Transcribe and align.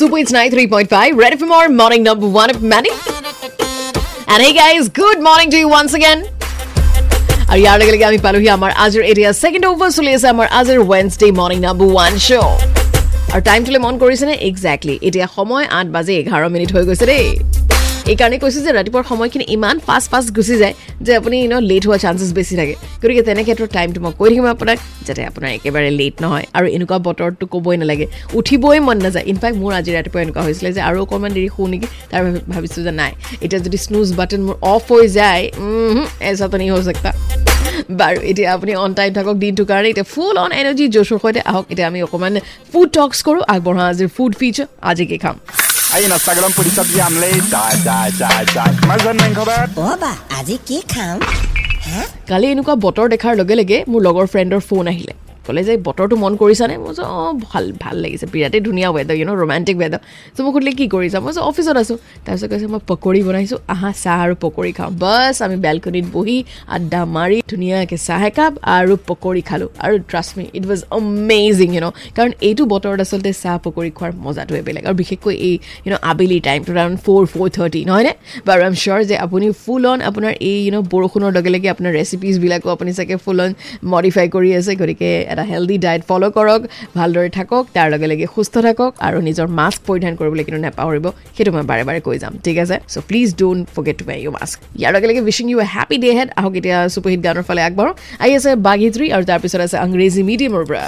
Super 0.00 0.16
It's 0.16 0.32
93.5, 0.32 1.14
Red 1.14 1.34
FM 1.34 1.50
or 1.50 1.68
morning 1.70 2.02
number 2.02 2.26
one 2.26 2.48
of 2.48 2.62
Manny. 2.62 2.88
And 4.28 4.42
hey 4.42 4.54
guys, 4.54 4.88
good 4.90 5.20
morning 5.20 5.50
to 5.50 5.58
you 5.58 5.68
once 5.68 5.92
again. 5.92 6.22
আৰু 7.48 7.60
ইয়াৰ 7.62 7.76
লগে 7.80 7.92
লগে 7.94 8.04
আমি 8.10 8.18
পালোহি 8.26 8.48
আমাৰ 8.56 8.70
আজিৰ 8.84 9.02
এতিয়া 9.10 9.30
ছেকেণ্ড 9.42 9.64
অভাৰ 9.72 9.90
চলি 9.96 10.10
আছে 10.16 10.28
আমাৰ 10.34 10.46
আজিৰ 10.60 10.78
Wednesday 10.92 11.26
morning 11.40 11.58
number 11.66 11.86
one 11.92 12.12
show' 12.26 12.48
আৰু 13.32 13.40
টাইমটোলৈ 13.48 13.80
মন 13.86 13.94
কৰিছেনে 14.02 14.34
একজেক্টলি 14.48 14.94
এতিয়া 15.08 15.26
সময় 15.36 15.64
আঠ 15.78 15.86
বাজি 15.94 16.12
এঘাৰ 16.20 16.42
মিনিট 16.54 16.70
হৈ 16.74 16.82
গৈছে 16.88 17.06
দেই 17.12 17.26
এইকাৰণে 18.12 18.36
কৈছোঁ 18.42 18.62
যে 18.66 18.70
ৰাতিপুৱাৰ 18.78 19.04
সময়খিনি 19.10 19.44
ইমান 19.56 19.76
ফাষ্ট 19.86 20.08
ফাষ্ট 20.12 20.28
গুচি 20.36 20.56
যায় 20.62 20.74
যে 21.06 21.12
আপুনি 21.20 21.36
ইউন' 21.44 21.64
লেট 21.70 21.84
হোৱা 21.88 21.98
চান্সেছ 22.04 22.30
বেছি 22.38 22.54
থাকে। 22.60 22.74
গতিকে 23.02 23.22
তেনে 23.28 23.42
ক্ষেত্ৰত 23.46 23.70
টাইমটো 23.76 23.98
মই 24.04 24.12
কৈ 24.20 24.28
থাকিম 24.30 24.46
আপোনাক 24.54 24.78
যাতে 25.06 25.20
আপোনাৰ 25.30 25.50
একেবাৰে 25.58 25.90
লেট 26.00 26.14
নহয় 26.24 26.44
আৰু 26.56 26.66
এনেকুৱা 26.76 26.98
বতৰটো 27.06 27.44
ক'বই 27.52 27.76
নালাগে। 27.82 28.06
উঠিবই 28.38 28.78
মন 28.86 28.98
নাযায়। 29.04 29.24
ইনফেক্ট 29.32 29.56
মোৰ 29.62 29.72
আজি 29.78 29.90
ৰাতিপুৱা 29.96 30.20
এনেকুৱা 30.24 30.42
হৈছিলে 30.46 30.70
যে 30.76 30.80
আৰু 30.88 30.96
অকণমান 31.04 31.30
দেৰি 31.36 31.48
শুওঁ 31.54 31.68
নেকি 31.72 31.86
তাৰ 32.10 32.22
ভাবিছোঁ 32.52 32.82
যে 32.86 32.92
নাই। 33.00 33.12
এতিয়া 33.44 33.60
যদি 33.66 33.78
স্নুজ 33.86 34.08
বাটন 34.18 34.40
মোৰ 34.46 34.56
অফ 34.74 34.84
হৈ 34.92 35.04
যায় 35.18 35.44
এজাত 36.30 36.52
নি 36.60 36.66
হৈ 36.72 36.82
চাকা 36.88 37.10
বাৰু 38.00 38.18
এতিয়া 38.30 38.48
আপুনি 38.56 38.72
অন 38.84 38.90
টাইম 38.98 39.10
থাকক 39.18 39.36
দিনটোৰ 39.44 39.66
কাৰণে। 39.70 39.88
এতিয়া 39.92 40.06
ফুল 40.14 40.34
অন 40.44 40.50
এনাৰ্জি 40.60 40.84
জোচৰ 40.94 41.18
সৈতে 41.22 41.40
আহক। 41.50 41.64
এতিয়া 41.72 41.86
আমি 41.90 42.00
অকণমান 42.06 42.34
ফুড 42.70 42.88
টক্স 42.96 43.18
কৰোঁ 43.26 43.42
আগবঢ়াওঁ 43.54 43.88
আজিৰ 43.92 44.08
ফুড 44.16 44.32
ফিচাৰ 44.40 44.66
আজিকে 44.90 45.18
খাম? 45.24 45.36
Sa 45.90 45.98
Yamley. 45.98 47.34
Chai, 47.50 47.74
chai, 47.82 48.10
chai, 48.12 48.44
chai. 48.54 48.70
Marzan 48.86 49.16
na 49.18 49.26
yung 49.26 49.34
kabat. 49.34 49.68
অ 49.76 49.88
বা 50.02 50.12
আজি 50.38 50.56
কি 50.68 50.76
খাম 50.92 51.16
হা 51.86 52.02
কালি 52.30 52.46
এনেকুৱা 52.54 52.74
বতৰ 52.84 53.06
দেখাৰ 53.14 53.32
লগে 53.40 53.54
লগে 53.60 53.78
মোৰ 53.90 54.00
লগৰ 54.06 54.26
ফ্ৰেণ্ডৰ 54.32 54.60
ফোন 54.68 54.84
আহিলে 54.92 55.14
ক'লে 55.46 55.62
যে 55.68 55.72
বতৰটো 55.88 56.14
মন 56.24 56.32
কৰিছানে 56.42 56.74
মই 56.82 56.86
কৈছোঁ 56.88 57.06
অঁ 57.16 57.32
ভাল 57.46 57.64
ভাল 57.82 57.96
লাগিছে 58.04 58.26
বিৰাটেই 58.34 58.60
ধুনীয়া 58.68 58.88
weather 58.96 59.16
you 59.20 59.26
know 59.28 59.32
romantic 59.42 59.76
weather 59.82 60.00
so' 60.34 60.40
মোক 60.44 60.54
সুধিলে 60.54 60.72
কি 60.80 60.86
কৰিছা? 60.94 61.18
মই 61.20 61.26
কৈছোঁ 61.26 61.44
অফিচত 61.50 61.76
আছোঁ। 61.82 61.96
তাৰপিছত 62.24 62.48
কৈছে 62.52 62.66
মই 62.74 62.80
পকৰি 62.90 63.20
বনাইছোঁ। 63.28 63.58
আহা 63.74 63.90
চাহ 64.02 64.16
আৰু 64.24 64.34
পকৰি 64.44 64.72
খাওঁ। 64.78 64.90
বাছ 65.02 65.36
আমি 65.46 65.56
বেলকনিত 65.66 66.06
বহি 66.16 66.38
আড্ডা 66.76 67.00
মাৰি 67.16 67.36
ধুনীয়াকৈ 67.52 67.96
চাহ 68.08 68.20
একাপ 68.30 68.52
আৰু 68.76 68.92
পকৰি 69.10 69.42
খালোঁ। 69.50 69.68
আৰু 69.84 69.94
trust 70.10 70.30
me 70.36 70.44
it 70.58 70.64
was 70.70 70.80
amazing 70.98 71.68
you 71.76 71.80
know 71.84 71.88
কাৰণ 72.16 72.30
এইটো 72.48 72.62
বতৰত 72.72 73.00
আচলতে 73.04 73.30
চাহ 73.42 73.54
পকৰি 73.66 73.90
খোৱাৰ 73.98 74.12
মজাটোৱে 74.24 74.60
বেলেগ। 74.68 74.82
আৰু 74.88 74.96
বিশেষকৈ 75.02 75.34
এই 75.48 75.54
ইউ 75.84 75.90
ন 75.92 75.94
আবেলি 76.10 76.38
টাইমটো 76.48 76.70
এৰাউণ্ড 76.74 76.96
ফ'ৰ 77.04 77.22
ফ'ৰ 77.32 77.48
থাৰ্টি 77.56 77.80
নহয়নে 77.88 78.12
বাৰু 78.48 78.60
আই 78.64 78.68
এম 78.70 78.76
চিয়'ৰ 78.82 79.00
যে 79.10 79.16
আপুনি 79.24 79.46
ফুল 79.64 79.82
অন 79.92 79.98
আপোনাৰ 80.10 80.32
এই 80.50 80.58
ইউ 80.64 80.70
ন 80.74 80.78
বৰষুণৰ 80.92 81.30
লগে 81.36 81.50
লগে 81.54 81.68
আপোনাৰ 81.74 81.90
ৰেচিপিজবিলাকো 81.98 82.68
আপুনি 82.76 82.90
চাগে 82.98 83.16
ফুল 83.24 83.38
অন 83.44 83.50
মডিফাই 83.92 84.26
কৰি 84.34 84.50
আছে 84.58 84.72
গতিকে 84.80 85.10
এটা 85.32 85.44
হেল্ডি 85.50 85.76
ডায়েট 85.84 86.02
ফ'ল' 86.08 86.26
কৰক 86.36 86.60
ভালদৰে 86.98 87.30
থাকক 87.38 87.64
তাৰ 87.76 87.88
লগে 87.92 88.06
লগে 88.12 88.26
সুস্থ 88.34 88.54
থাকক 88.66 88.90
আৰু 89.06 89.18
নিজৰ 89.28 89.46
মাস্ক 89.60 89.80
পৰিধান 89.88 90.12
কৰিবলৈ 90.18 90.42
কিন্তু 90.46 90.60
নাপাহৰিব 90.66 91.06
সেইটো 91.36 91.50
মই 91.54 91.64
বাৰে 91.70 91.82
বাৰে 91.88 92.00
কৈ 92.06 92.16
যাম 92.22 92.32
ঠিক 92.46 92.56
আছে? 92.64 92.76
So' 92.92 93.04
please 93.08 93.28
don't 93.40 93.62
forget 93.74 93.96
to 94.00 94.04
wear 94.10 94.18
you 94.24 94.30
mask 94.38 94.56
ইয়াৰ 94.80 94.90
লগে 94.94 95.06
লগে 95.10 95.20
wishing 95.28 95.46
you 95.52 95.58
a 95.64 95.66
happy 95.76 95.96
day 96.04 96.10
ahead 96.18 96.28
আহক 96.40 96.54
এতিয়া 96.60 96.78
ছুপাৰহিট 96.94 97.20
গানৰ 97.26 97.44
ফালে 97.48 97.60
আগবাঢ়ো। 97.68 97.92
আহি 98.22 98.32
আছে 98.38 98.50
বাগিত্ৰী 98.66 99.06
আৰু 99.14 99.24
তাৰপিছত 99.30 99.60
আছে 99.66 99.76
আংগ্ৰেজী 99.84 100.22
মিডিয়ামৰ 100.30 100.62
পৰা. 100.68 100.84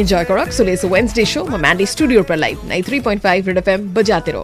এনজয় 0.00 0.24
কৰক 0.30 0.48
চলি 0.58 0.70
আছে 0.76 0.86
ৱেনছডে 0.94 1.22
শ্ব' 1.32 1.48
মই 1.52 1.60
মেণ্ডি 1.66 1.86
ষ্টুডিঅ'ৰ 1.92 2.24
পৰা 2.28 2.38
live 2.44 2.56
nine 2.70 2.80
three 2.88 2.98
point 3.06 3.20
five 3.26 3.38
Red 3.48 3.58
FM 3.62 3.68
M 3.74 3.80
বজাতে 3.96 4.30
ৰহ 4.34 4.42